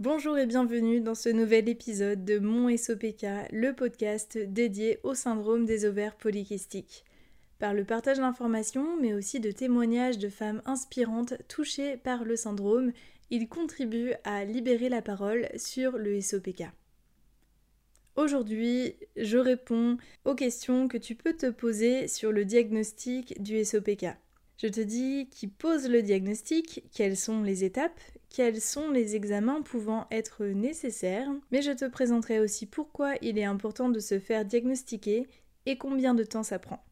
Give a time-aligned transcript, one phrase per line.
[0.00, 5.66] Bonjour et bienvenue dans ce nouvel épisode de Mon SOPK, le podcast dédié au syndrome
[5.66, 7.04] des ovaires polykystiques.
[7.60, 12.90] Par le partage d'informations, mais aussi de témoignages de femmes inspirantes touchées par le syndrome,
[13.30, 16.64] il contribue à libérer la parole sur le SOPK.
[18.16, 24.06] Aujourd'hui, je réponds aux questions que tu peux te poser sur le diagnostic du SOPK.
[24.56, 28.00] Je te dis qui pose le diagnostic, quelles sont les étapes,
[28.30, 33.44] quels sont les examens pouvant être nécessaires, mais je te présenterai aussi pourquoi il est
[33.44, 35.26] important de se faire diagnostiquer
[35.66, 36.84] et combien de temps ça prend.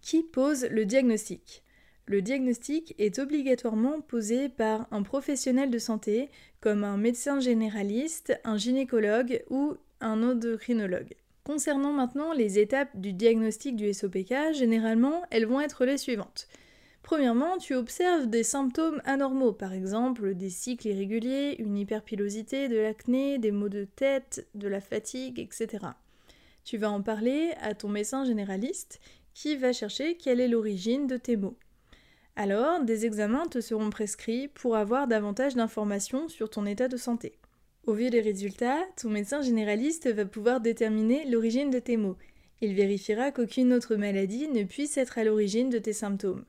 [0.00, 1.62] Qui pose le diagnostic?
[2.06, 8.56] Le diagnostic est obligatoirement posé par un professionnel de santé comme un médecin généraliste, un
[8.56, 11.14] gynécologue ou un endocrinologue.
[11.44, 16.48] Concernant maintenant les étapes du diagnostic du SOPK, généralement elles vont être les suivantes.
[17.08, 23.38] Premièrement, tu observes des symptômes anormaux, par exemple des cycles irréguliers, une hyperpilosité, de l'acné,
[23.38, 25.86] des maux de tête, de la fatigue, etc.
[26.64, 29.00] Tu vas en parler à ton médecin généraliste
[29.32, 31.56] qui va chercher quelle est l'origine de tes maux.
[32.36, 37.38] Alors, des examens te seront prescrits pour avoir davantage d'informations sur ton état de santé.
[37.86, 42.18] Au vu des résultats, ton médecin généraliste va pouvoir déterminer l'origine de tes maux.
[42.60, 46.44] Il vérifiera qu'aucune autre maladie ne puisse être à l'origine de tes symptômes.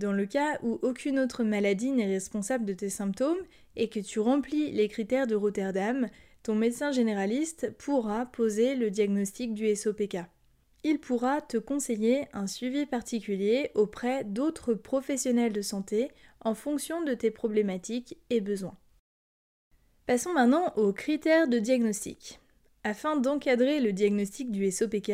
[0.00, 3.36] Dans le cas où aucune autre maladie n'est responsable de tes symptômes
[3.76, 6.08] et que tu remplis les critères de Rotterdam,
[6.42, 10.20] ton médecin généraliste pourra poser le diagnostic du SOPK.
[10.84, 17.12] Il pourra te conseiller un suivi particulier auprès d'autres professionnels de santé en fonction de
[17.12, 18.78] tes problématiques et besoins.
[20.06, 22.40] Passons maintenant aux critères de diagnostic.
[22.84, 25.12] Afin d'encadrer le diagnostic du SOPK,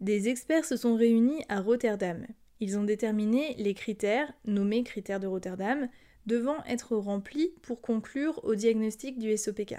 [0.00, 2.26] des experts se sont réunis à Rotterdam.
[2.60, 5.88] Ils ont déterminé les critères, nommés critères de Rotterdam,
[6.26, 9.76] devant être remplis pour conclure au diagnostic du SOPK.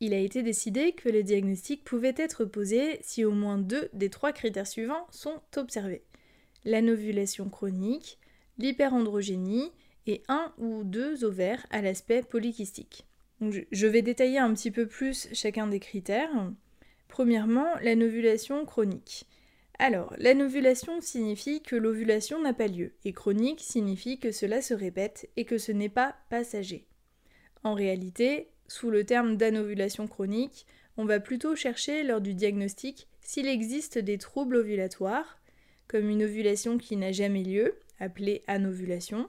[0.00, 4.10] Il a été décidé que le diagnostic pouvait être posé si au moins deux des
[4.10, 6.02] trois critères suivants sont observés.
[6.64, 8.18] L'anovulation chronique,
[8.58, 9.70] l'hyperandrogénie
[10.06, 13.06] et un ou deux ovaires à l'aspect polykystique.
[13.40, 16.52] je vais détailler un petit peu plus chacun des critères.
[17.08, 19.26] Premièrement, l'anovulation chronique.
[19.78, 25.28] Alors, l'anovulation signifie que l'ovulation n'a pas lieu, et chronique signifie que cela se répète
[25.36, 26.86] et que ce n'est pas passager.
[27.62, 30.66] En réalité, sous le terme d'anovulation chronique,
[30.96, 35.38] on va plutôt chercher lors du diagnostic s'il existe des troubles ovulatoires,
[35.88, 39.28] comme une ovulation qui n'a jamais lieu, appelée anovulation,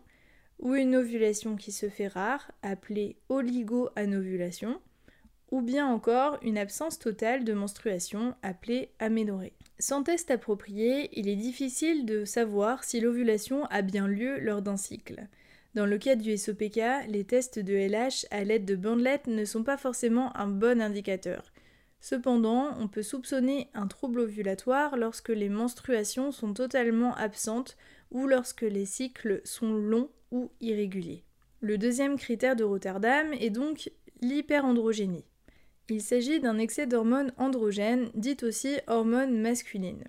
[0.59, 4.79] ou une ovulation qui se fait rare, appelée oligo-anovulation,
[5.51, 9.53] ou bien encore une absence totale de menstruation, appelée aménorrhée.
[9.79, 14.77] Sans test approprié, il est difficile de savoir si l'ovulation a bien lieu lors d'un
[14.77, 15.27] cycle.
[15.75, 19.63] Dans le cas du SOPK, les tests de LH à l'aide de bandelettes ne sont
[19.63, 21.53] pas forcément un bon indicateur.
[21.99, 27.77] Cependant, on peut soupçonner un trouble ovulatoire lorsque les menstruations sont totalement absentes
[28.09, 31.23] ou lorsque les cycles sont longs ou irréguliers.
[31.59, 35.25] Le deuxième critère de Rotterdam est donc l'hyperandrogénie.
[35.89, 40.03] Il s'agit d'un excès d'hormones androgènes, dites aussi hormones masculines.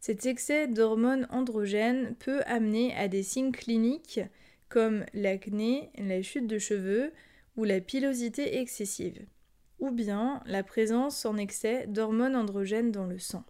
[0.00, 4.20] Cet excès d'hormones androgènes peut amener à des signes cliniques
[4.68, 7.12] comme l'acné, la chute de cheveux
[7.56, 9.24] ou la pilosité excessive,
[9.78, 13.44] ou bien la présence en excès d'hormones androgènes dans le sang.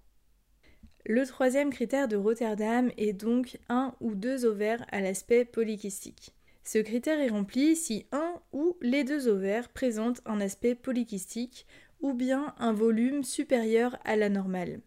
[1.06, 6.34] Le troisième critère de Rotterdam est donc un ou deux ovaires à l'aspect polykystique.
[6.62, 8.23] Ce critère est rempli si un
[8.54, 11.66] ou les deux ovaires présentent un aspect polykystique
[12.00, 14.80] ou bien un volume supérieur à la normale.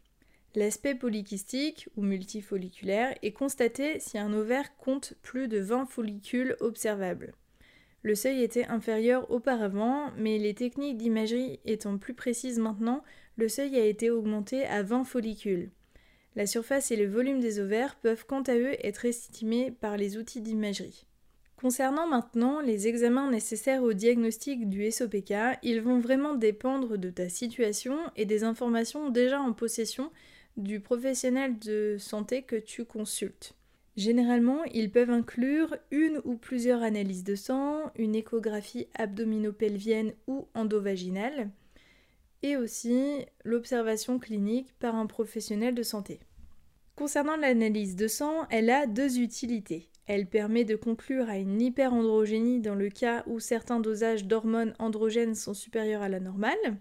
[0.56, 7.34] L'aspect polykystique ou multifolliculaire est constaté si un ovaire compte plus de 20 follicules observables.
[8.04, 13.04] Le seuil était inférieur auparavant, mais les techniques d'imagerie étant plus précises maintenant,
[13.36, 15.70] le seuil a été augmenté à 20 follicules.
[16.36, 20.18] La surface et le volume des ovaires peuvent quant à eux être estimés par les
[20.18, 21.06] outils d'imagerie.
[21.60, 25.34] Concernant maintenant les examens nécessaires au diagnostic du SOPK,
[25.64, 30.12] ils vont vraiment dépendre de ta situation et des informations déjà en possession
[30.56, 33.56] du professionnel de santé que tu consultes.
[33.96, 41.50] Généralement, ils peuvent inclure une ou plusieurs analyses de sang, une échographie abdominopelvienne ou endovaginale,
[42.44, 46.20] et aussi l'observation clinique par un professionnel de santé.
[46.96, 49.90] Concernant l'analyse de sang, elle a deux utilités.
[50.08, 55.36] Elle permet de conclure à une hyperandrogénie dans le cas où certains dosages d'hormones androgènes
[55.36, 56.78] sont supérieurs à la normale,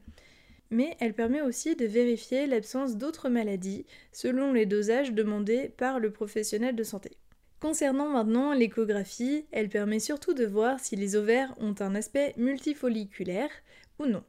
[0.71, 6.13] mais elle permet aussi de vérifier l'absence d'autres maladies selon les dosages demandés par le
[6.13, 7.11] professionnel de santé.
[7.59, 13.51] Concernant maintenant l'échographie, elle permet surtout de voir si les ovaires ont un aspect multifolliculaire
[13.99, 14.23] ou non.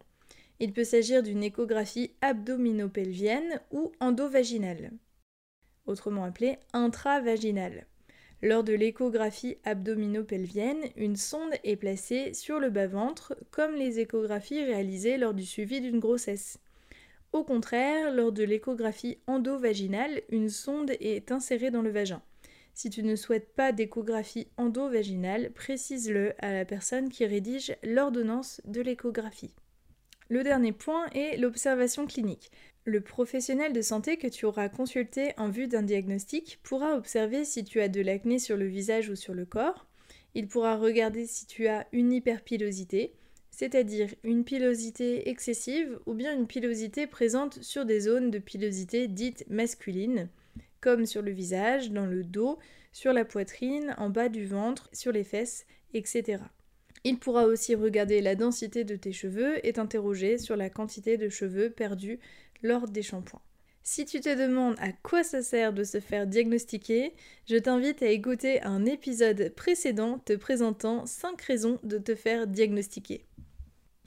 [0.59, 4.91] Il peut s'agir d'une échographie abdominopelvienne ou endovaginale,
[5.85, 7.85] autrement appelée intravaginale.
[8.43, 15.17] Lors de l'échographie abdominopelvienne, une sonde est placée sur le bas-ventre, comme les échographies réalisées
[15.17, 16.59] lors du suivi d'une grossesse.
[17.33, 22.21] Au contraire, lors de l'échographie endovaginale, une sonde est insérée dans le vagin.
[22.75, 28.81] Si tu ne souhaites pas d'échographie endovaginale, précise-le à la personne qui rédige l'ordonnance de
[28.81, 29.51] l'échographie.
[30.29, 32.51] Le dernier point est l'observation clinique.
[32.87, 37.65] Le professionnel de santé que tu auras consulté en vue d'un diagnostic pourra observer si
[37.65, 39.85] tu as de l'acné sur le visage ou sur le corps.
[40.35, 43.11] Il pourra regarder si tu as une hyperpilosité,
[43.51, 49.43] c'est-à-dire une pilosité excessive ou bien une pilosité présente sur des zones de pilosité dites
[49.49, 50.29] masculines
[50.79, 52.57] comme sur le visage, dans le dos,
[52.93, 56.37] sur la poitrine, en bas du ventre, sur les fesses, etc.
[57.03, 61.29] Il pourra aussi regarder la densité de tes cheveux et t'interroger sur la quantité de
[61.29, 62.19] cheveux perdus
[62.61, 63.41] lors des shampoings.
[63.83, 67.13] Si tu te demandes à quoi ça sert de se faire diagnostiquer,
[67.45, 73.25] je t'invite à écouter un épisode précédent te présentant 5 raisons de te faire diagnostiquer.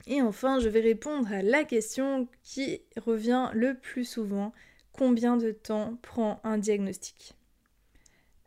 [0.05, 4.53] Et enfin, je vais répondre à la question qui revient le plus souvent
[4.91, 7.33] combien de temps prend un diagnostic?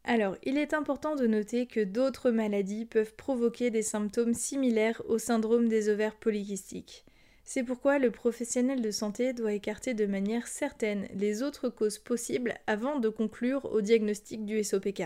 [0.05, 5.19] Alors, il est important de noter que d'autres maladies peuvent provoquer des symptômes similaires au
[5.19, 7.05] syndrome des ovaires polykystiques.
[7.45, 12.55] C'est pourquoi le professionnel de santé doit écarter de manière certaine les autres causes possibles
[12.67, 15.05] avant de conclure au diagnostic du SOPK.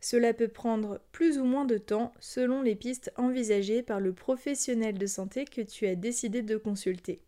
[0.00, 4.96] Cela peut prendre plus ou moins de temps selon les pistes envisagées par le professionnel
[4.98, 7.20] de santé que tu as décidé de consulter.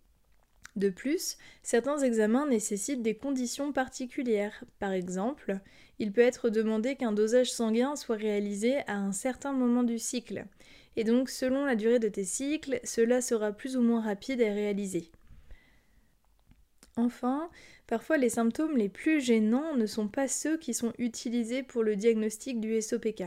[0.77, 4.63] De plus, certains examens nécessitent des conditions particulières.
[4.79, 5.59] Par exemple,
[5.99, 10.45] il peut être demandé qu'un dosage sanguin soit réalisé à un certain moment du cycle.
[10.97, 14.53] Et donc, selon la durée de tes cycles, cela sera plus ou moins rapide à
[14.53, 15.11] réaliser.
[16.97, 17.51] Enfin,
[17.87, 21.97] parfois les symptômes les plus gênants ne sont pas ceux qui sont utilisés pour le
[21.97, 23.25] diagnostic du SOPK.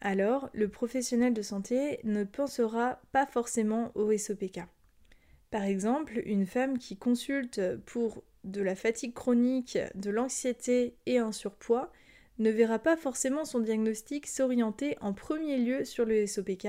[0.00, 4.60] Alors, le professionnel de santé ne pensera pas forcément au SOPK.
[5.50, 11.32] Par exemple, une femme qui consulte pour de la fatigue chronique, de l'anxiété et un
[11.32, 11.90] surpoids
[12.38, 16.68] ne verra pas forcément son diagnostic s'orienter en premier lieu sur le SOPK,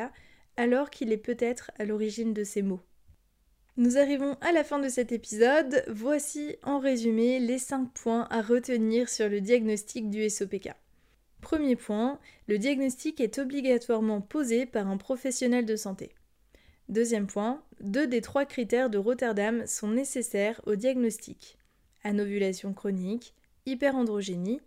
[0.57, 2.81] alors qu'il est peut-être à l'origine de ces maux.
[3.77, 5.83] Nous arrivons à la fin de cet épisode.
[5.87, 10.69] Voici en résumé les 5 points à retenir sur le diagnostic du SOPK.
[11.41, 16.15] Premier point, le diagnostic est obligatoirement posé par un professionnel de santé.
[16.87, 21.57] Deuxième point, deux des trois critères de Rotterdam sont nécessaires au diagnostic.
[22.03, 23.33] Anovulation chronique,
[23.65, 24.61] hyperandrogénie,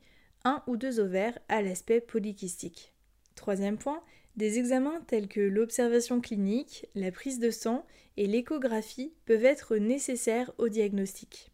[0.45, 2.93] un ou deux ovaires à l'aspect polykystique.
[3.35, 4.03] Troisième point,
[4.39, 7.85] des examens tels que l'observation clinique, la prise de sang
[8.17, 11.51] et l'échographie peuvent être nécessaires au diagnostic.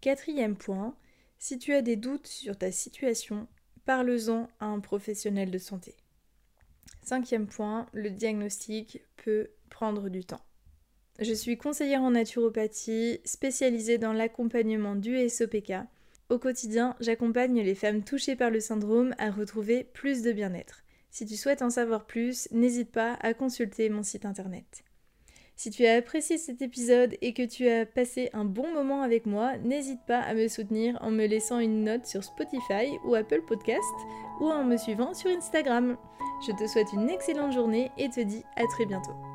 [0.00, 0.96] Quatrième point,
[1.36, 3.48] si tu as des doutes sur ta situation,
[3.86, 5.96] parle-en à un professionnel de santé.
[7.02, 10.44] Cinquième point, le diagnostic peut prendre du temps.
[11.18, 15.72] Je suis conseillère en naturopathie, spécialisée dans l'accompagnement du SOPK.
[16.28, 20.83] Au quotidien, j'accompagne les femmes touchées par le syndrome à retrouver plus de bien-être.
[21.14, 24.82] Si tu souhaites en savoir plus, n'hésite pas à consulter mon site internet.
[25.54, 29.24] Si tu as apprécié cet épisode et que tu as passé un bon moment avec
[29.24, 33.42] moi, n'hésite pas à me soutenir en me laissant une note sur Spotify ou Apple
[33.46, 33.94] Podcast
[34.40, 35.96] ou en me suivant sur Instagram.
[36.48, 39.33] Je te souhaite une excellente journée et te dis à très bientôt.